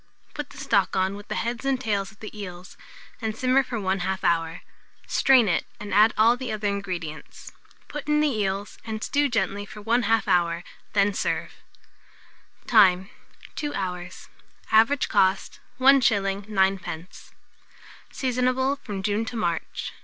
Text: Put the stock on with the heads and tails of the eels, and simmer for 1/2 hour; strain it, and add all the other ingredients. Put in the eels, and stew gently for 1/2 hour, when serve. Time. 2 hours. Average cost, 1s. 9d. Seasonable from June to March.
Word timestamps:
Put 0.33 0.49
the 0.49 0.57
stock 0.57 0.95
on 0.95 1.15
with 1.15 1.27
the 1.27 1.35
heads 1.35 1.63
and 1.63 1.79
tails 1.79 2.11
of 2.11 2.21
the 2.21 2.35
eels, 2.35 2.75
and 3.21 3.37
simmer 3.37 3.61
for 3.61 3.77
1/2 3.77 4.23
hour; 4.23 4.61
strain 5.05 5.47
it, 5.47 5.67
and 5.79 5.93
add 5.93 6.11
all 6.17 6.35
the 6.35 6.51
other 6.51 6.67
ingredients. 6.67 7.51
Put 7.87 8.07
in 8.07 8.19
the 8.19 8.27
eels, 8.35 8.79
and 8.83 9.03
stew 9.03 9.29
gently 9.29 9.63
for 9.63 9.79
1/2 9.79 10.27
hour, 10.27 10.63
when 10.93 11.13
serve. 11.13 11.51
Time. 12.65 13.11
2 13.53 13.75
hours. 13.75 14.27
Average 14.71 15.07
cost, 15.07 15.59
1s. 15.79 16.47
9d. 16.47 17.31
Seasonable 18.11 18.77
from 18.77 19.03
June 19.03 19.23
to 19.25 19.35
March. 19.35 19.93